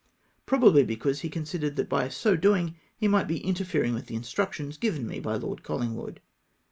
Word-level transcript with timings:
probably 0.47 0.83
because 0.83 1.19
he 1.21 1.29
considered 1.29 1.75
tliat 1.75 1.87
by 1.87 2.09
so 2.09 2.35
doing 2.35 2.75
he 2.97 3.07
might 3.07 3.27
be 3.27 3.39
interfering 3.45 3.93
with 3.93 4.07
the 4.07 4.15
instructions 4.15 4.75
given 4.75 5.05
me 5.05 5.19
by 5.19 5.35
Lord 5.35 5.61
Collincfwood. 5.61 6.17